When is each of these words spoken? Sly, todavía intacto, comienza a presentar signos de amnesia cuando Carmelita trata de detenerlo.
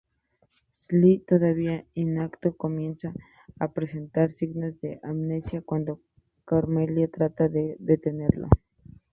Sly, 0.73 1.19
todavía 1.27 1.85
intacto, 1.93 2.57
comienza 2.57 3.13
a 3.59 3.71
presentar 3.71 4.31
signos 4.31 4.81
de 4.81 4.99
amnesia 5.03 5.61
cuando 5.63 6.01
Carmelita 6.43 7.11
trata 7.11 7.47
de 7.49 7.75
detenerlo. 7.77 8.47